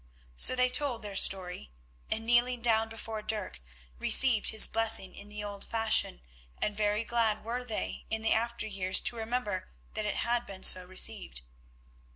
[0.35, 1.69] So they told their story,
[2.09, 3.61] and kneeling down before Dirk,
[3.99, 6.21] received his blessing in the old fashion,
[6.59, 10.63] and very glad were they in the after years to remember that it had been
[10.63, 11.41] so received.